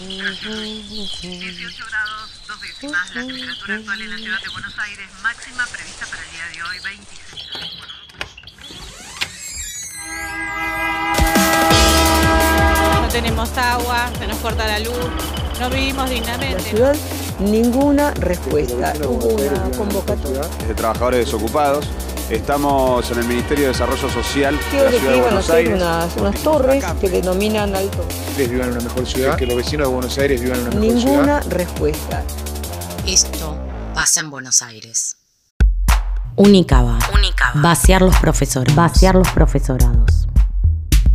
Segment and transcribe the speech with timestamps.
[0.00, 6.06] 18 grados, dos décimas, la temperatura actual en la ciudad de Buenos Aires, máxima prevista
[6.06, 7.72] para el día de hoy, 26 grados.
[13.02, 14.94] No tenemos agua, se nos corta la luz,
[15.58, 16.54] no vivimos dignamente.
[16.54, 16.96] La ciudad,
[17.40, 18.92] ninguna respuesta.
[19.04, 20.42] Hubo una convocatoria.
[20.68, 21.84] de trabajadores desocupados.
[22.30, 25.74] Estamos en el Ministerio de Desarrollo Social de Quiero la que Ciudad de Buenos Aires.
[25.74, 28.04] unas, unas torres que denominan alto.
[28.28, 30.76] ustedes vivan en una mejor ciudad, que los vecinos de Buenos Aires vivan en una
[30.76, 31.14] mejor ciudad.
[31.14, 32.22] Ninguna respuesta.
[33.06, 33.56] Esto
[33.94, 35.16] pasa en Buenos Aires.
[36.36, 36.98] Unicaba.
[37.14, 37.52] Unicaba.
[37.62, 38.74] Vaciar los profesores.
[38.74, 40.27] Vaciar los profesorados.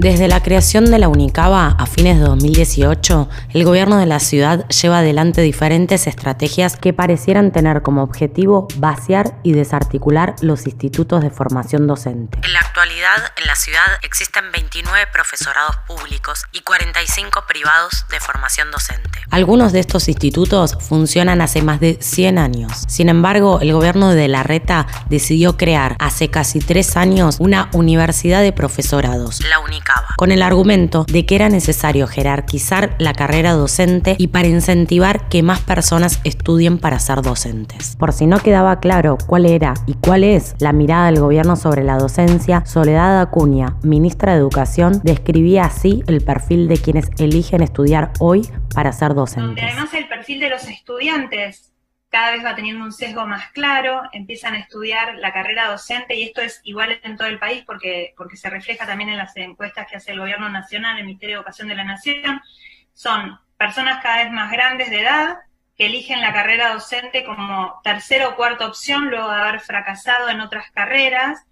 [0.00, 4.66] Desde la creación de la Unicaba a fines de 2018, el gobierno de la ciudad
[4.68, 11.28] lleva adelante diferentes estrategias que parecieran tener como objetivo vaciar y desarticular los institutos de
[11.28, 12.38] formación docente.
[12.80, 19.18] Actualidad, en la ciudad existen 29 profesorados públicos y 45 privados de formación docente.
[19.30, 22.84] Algunos de estos institutos funcionan hace más de 100 años.
[22.88, 28.52] Sin embargo, el gobierno de Larreta decidió crear hace casi tres años una universidad de
[28.52, 30.08] profesorados, La Unicaba.
[30.16, 35.42] con el argumento de que era necesario jerarquizar la carrera docente y para incentivar que
[35.42, 37.96] más personas estudien para ser docentes.
[37.98, 41.84] Por si no quedaba claro cuál era y cuál es la mirada del gobierno sobre
[41.84, 48.12] la docencia, Soledad Acuña, ministra de Educación, describía así el perfil de quienes eligen estudiar
[48.20, 49.64] hoy para ser donde docentes.
[49.64, 51.72] además el perfil de los estudiantes
[52.10, 56.22] cada vez va teniendo un sesgo más claro, empiezan a estudiar la carrera docente y
[56.22, 59.88] esto es igual en todo el país porque, porque se refleja también en las encuestas
[59.90, 62.40] que hace el Gobierno Nacional, el Ministerio de Educación de la Nación,
[62.92, 65.38] son personas cada vez más grandes de edad
[65.76, 70.40] que eligen la carrera docente como tercera o cuarta opción luego de haber fracasado en
[70.40, 71.44] otras carreras.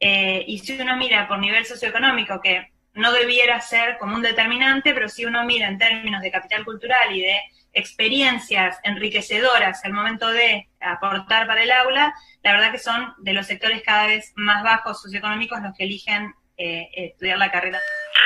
[0.00, 4.94] Eh, y si uno mira por nivel socioeconómico, que no debiera ser como un determinante,
[4.94, 7.40] pero si uno mira en términos de capital cultural y de
[7.72, 13.46] experiencias enriquecedoras al momento de aportar para el aula, la verdad que son de los
[13.46, 17.78] sectores cada vez más bajos socioeconómicos los que eligen eh, estudiar la carrera.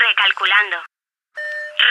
[0.09, 0.77] Recalculando.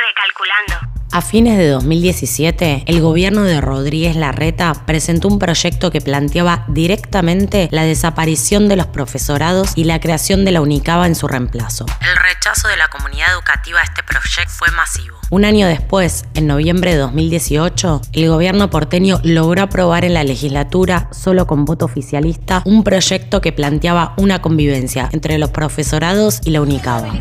[0.07, 0.92] Recalculando.
[1.11, 7.67] A fines de 2017, el gobierno de Rodríguez Larreta presentó un proyecto que planteaba directamente
[7.71, 11.85] la desaparición de los profesorados y la creación de la Unicaba en su reemplazo.
[12.01, 15.17] El rechazo de la comunidad educativa a este proyecto fue masivo.
[15.29, 21.09] Un año después, en noviembre de 2018, el gobierno porteño logró aprobar en la legislatura,
[21.11, 26.61] solo con voto oficialista, un proyecto que planteaba una convivencia entre los profesorados y la
[26.61, 27.11] Unicaba.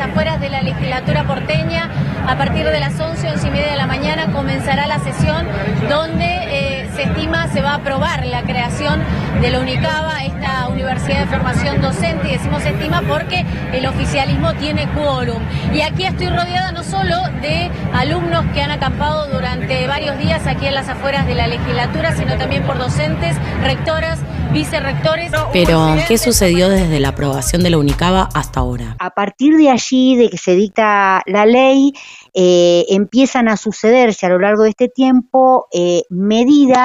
[0.00, 1.90] Afueras de la legislatura porteña.
[2.26, 5.46] A partir de las 11, 11 y media de la mañana comenzará la sesión
[5.88, 9.02] donde eh, se estima se va a aprobar la creación
[9.40, 14.88] de la UNICABA, esta Universidad de Formación Docente, y decimos estima porque el oficialismo tiene
[14.92, 15.42] quórum.
[15.72, 20.66] Y aquí estoy rodeada no solo de alumnos que han acampado durante varios días aquí
[20.66, 24.20] en las afueras de la legislatura, sino también por docentes, rectoras,
[24.52, 25.32] vicerrectores.
[25.52, 28.96] Pero, ¿qué sucedió desde la aprobación de la Unicaba hasta ahora?
[29.00, 31.92] A partir de allí, de que se dicta la ley,
[32.34, 36.83] eh, empiezan a sucederse a lo largo de este tiempo eh, medidas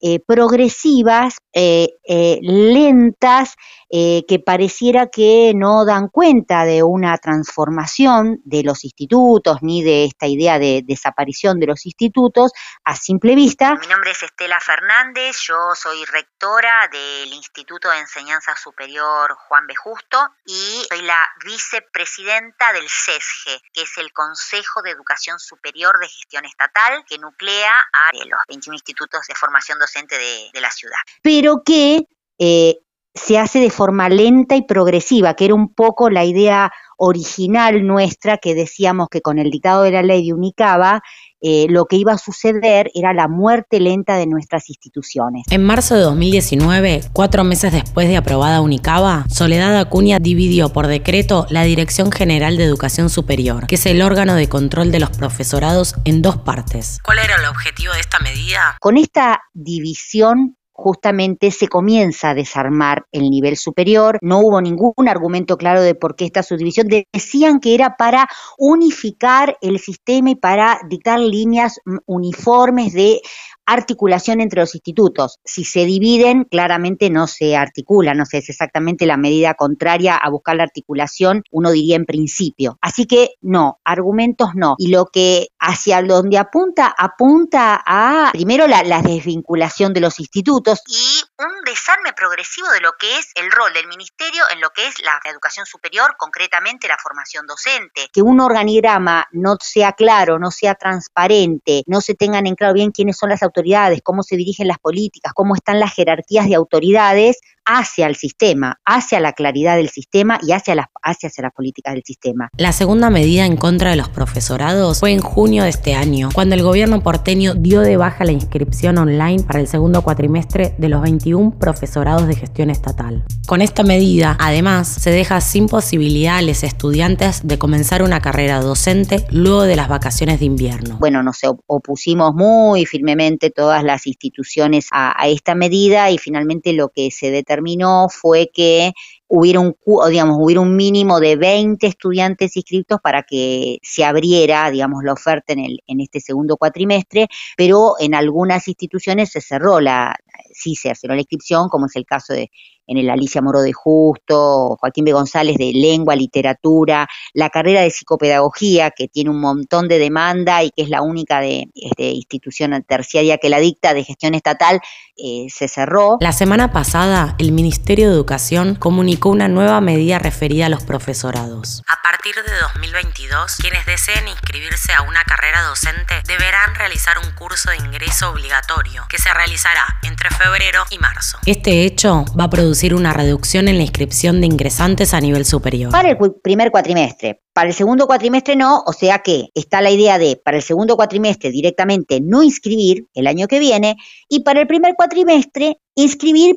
[0.00, 3.54] eh, progresivas, eh, eh, lentas,
[3.92, 10.04] eh, que pareciera que no dan cuenta de una transformación de los institutos ni de
[10.04, 12.52] esta idea de desaparición de los institutos
[12.84, 13.74] a simple vista.
[13.74, 19.74] Mi nombre es Estela Fernández, yo soy rectora del Instituto de Enseñanza Superior Juan B.
[19.74, 26.08] Justo y soy la vicepresidenta del CESGE, que es el Consejo de Educación Superior de
[26.08, 30.98] Gestión Estatal, que nuclea a los 21 institutos de formación docente de, de la ciudad.
[31.22, 32.06] pero que
[32.38, 32.78] eh,
[33.24, 38.38] se hace de forma lenta y progresiva, que era un poco la idea original nuestra
[38.38, 41.02] que decíamos que con el dictado de la ley de Unicaba
[41.42, 45.44] eh, lo que iba a suceder era la muerte lenta de nuestras instituciones.
[45.50, 51.46] En marzo de 2019, cuatro meses después de aprobada Unicaba, Soledad Acuña dividió por decreto
[51.48, 55.94] la Dirección General de Educación Superior, que es el órgano de control de los profesorados,
[56.04, 56.98] en dos partes.
[57.02, 58.76] ¿Cuál era el objetivo de esta medida?
[58.78, 65.58] Con esta división justamente se comienza a desarmar el nivel superior, no hubo ningún argumento
[65.58, 70.80] claro de por qué esta subdivisión, decían que era para unificar el sistema y para
[70.88, 73.20] dictar líneas mm, uniformes de
[73.70, 75.38] articulación entre los institutos.
[75.44, 80.28] Si se dividen, claramente no se articula, no sé, es exactamente la medida contraria a
[80.28, 82.78] buscar la articulación, uno diría en principio.
[82.80, 84.74] Así que no, argumentos no.
[84.78, 90.80] Y lo que hacia donde apunta, apunta a, primero, la, la desvinculación de los institutos.
[90.88, 94.86] Y un desarme progresivo de lo que es el rol del ministerio en lo que
[94.86, 98.08] es la educación superior, concretamente la formación docente.
[98.12, 102.90] Que un organigrama no sea claro, no sea transparente, no se tengan en claro bien
[102.90, 103.59] quiénes son las autoridades,
[104.02, 107.40] cómo se dirigen las políticas, cómo están las jerarquías de autoridades,
[107.72, 112.02] hacia el sistema, hacia la claridad del sistema y hacia las, hacia las políticas del
[112.04, 112.48] sistema.
[112.56, 116.56] La segunda medida en contra de los profesorados fue en junio de este año, cuando
[116.56, 121.00] el gobierno porteño dio de baja la inscripción online para el segundo cuatrimestre de los
[121.00, 123.24] 21 profesorados de gestión estatal.
[123.46, 128.60] Con esta medida, además, se deja sin posibilidad a los estudiantes de comenzar una carrera
[128.60, 130.96] docente luego de las vacaciones de invierno.
[130.98, 136.88] Bueno, nos opusimos muy firmemente todas las instituciones a, a esta medida y finalmente lo
[136.88, 138.92] que se determinó terminó fue que
[139.28, 139.76] hubiera un,
[140.08, 145.52] digamos, hubiera un mínimo de 20 estudiantes inscritos para que se abriera, digamos, la oferta
[145.52, 150.16] en, el, en este segundo cuatrimestre, pero en algunas instituciones se cerró la,
[150.52, 152.50] sí se cerró la inscripción, como es el caso de
[152.90, 155.12] en el Alicia Moro de Justo, Joaquín B.
[155.12, 160.70] González de Lengua, Literatura, la carrera de Psicopedagogía, que tiene un montón de demanda y
[160.70, 164.80] que es la única de este, institución terciaria que la dicta de gestión estatal,
[165.22, 166.16] eh, se cerró.
[166.20, 171.82] La semana pasada, el Ministerio de Educación comunicó una nueva medida referida a los profesorados.
[171.86, 177.70] A partir de 2022, quienes deseen inscribirse a una carrera docente deberán realizar un curso
[177.70, 181.38] de ingreso obligatorio que se realizará entre febrero y marzo.
[181.46, 185.90] Este hecho va a producir una reducción en la inscripción de ingresantes a nivel superior.
[185.90, 190.18] Para el primer cuatrimestre, para el segundo cuatrimestre no, o sea que está la idea
[190.18, 193.96] de para el segundo cuatrimestre directamente no inscribir el año que viene
[194.28, 196.56] y para el primer cuatrimestre inscribir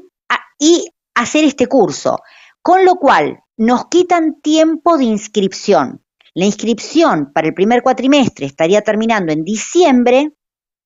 [0.60, 2.18] y hacer este curso.
[2.62, 6.02] Con lo cual nos quitan tiempo de inscripción.
[6.34, 10.32] La inscripción para el primer cuatrimestre estaría terminando en diciembre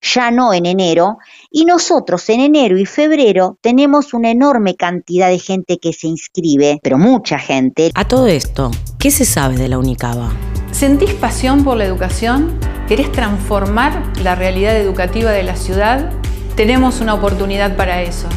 [0.01, 1.17] ya no en enero,
[1.49, 6.79] y nosotros en enero y febrero tenemos una enorme cantidad de gente que se inscribe,
[6.83, 7.91] pero mucha gente.
[7.95, 10.31] A todo esto, ¿qué se sabe de la Unicaba?
[10.71, 12.59] ¿Sentís pasión por la educación?
[12.87, 16.11] ¿Querés transformar la realidad educativa de la ciudad?
[16.55, 18.27] Tenemos una oportunidad para eso.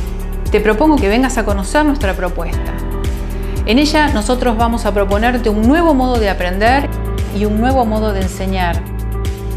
[0.51, 2.90] Te propongo que vengas a conocer nuestra propuesta.
[3.67, 6.89] En ella nosotros vamos a proponerte un nuevo modo de aprender
[7.37, 8.83] y un nuevo modo de enseñar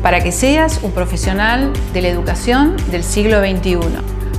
[0.02, 3.80] para que seas un profesional de la educación del siglo XXI.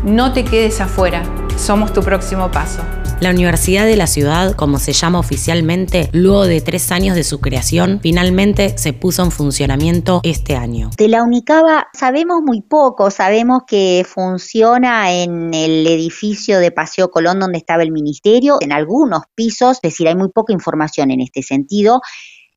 [0.04, 1.22] No te quedes afuera,
[1.56, 2.82] somos tu próximo paso.
[3.20, 7.40] La Universidad de la Ciudad, como se llama oficialmente, luego de tres años de su
[7.40, 10.90] creación, finalmente se puso en funcionamiento este año.
[10.98, 17.38] De la Unicaba sabemos muy poco, sabemos que funciona en el edificio de Paseo Colón
[17.38, 21.42] donde estaba el ministerio, en algunos pisos, es decir, hay muy poca información en este
[21.42, 22.00] sentido.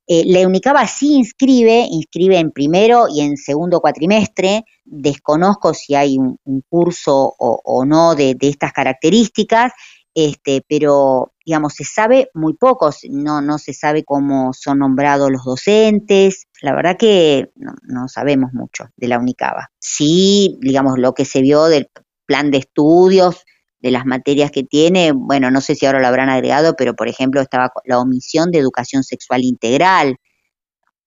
[0.09, 4.63] Eh, la UNICABA sí inscribe, inscribe en primero y en segundo cuatrimestre.
[4.85, 6.39] Desconozco si hay un,
[6.69, 9.73] curso o, no de, estas características,
[10.19, 15.43] este, pero digamos, se sabe muy poco, no, no se sabe cómo son nombrados los
[15.43, 19.69] docentes, la verdad que no, no sabemos mucho de la UNICABA.
[19.79, 21.91] Sí, digamos, lo que se vio del
[22.25, 23.45] plan de estudios,
[23.79, 27.07] de las materias que tiene, bueno, no sé si ahora lo habrán agregado, pero por
[27.07, 30.15] ejemplo estaba la omisión de educación sexual integral,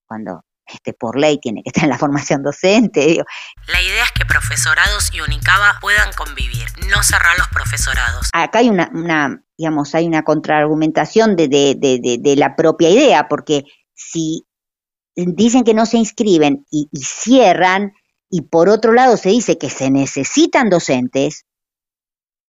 [0.06, 3.22] cuando este, por ley tiene que estar en la formación docente.
[3.66, 8.28] La idea es que profesorados y Unicaba puedan convivir, no cerrar los profesorados.
[8.32, 13.28] Acá hay una, una digamos, hay una contraargumentación de, de, de, de, la propia idea,
[13.28, 13.64] porque
[13.94, 14.46] si
[15.14, 17.92] dicen que no se inscriben y cierran,
[18.30, 21.44] y por otro lado se dice que se necesitan docentes,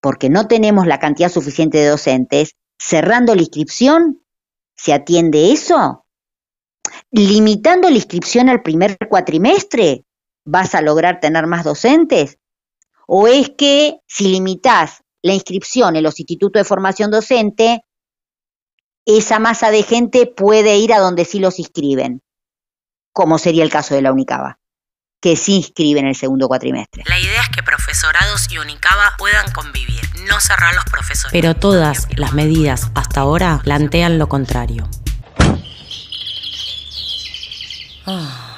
[0.00, 4.22] porque no tenemos la cantidad suficiente de docentes, cerrando la inscripción,
[4.76, 6.01] ¿se atiende eso?
[7.10, 10.04] Limitando la inscripción al primer cuatrimestre,
[10.44, 12.38] ¿vas a lograr tener más docentes?
[13.06, 17.84] ¿O es que si limitas la inscripción en los institutos de formación docente,
[19.04, 22.22] esa masa de gente puede ir a donde sí los inscriben,
[23.12, 24.58] como sería el caso de la Unicaba?
[25.22, 27.04] que se inscriben en el segundo cuatrimestre.
[27.06, 31.30] La idea es que profesorados y Unicaba puedan convivir, no cerrar los profesores.
[31.30, 34.88] Pero todas las medidas hasta ahora plantean lo contrario.
[38.08, 38.51] Ah.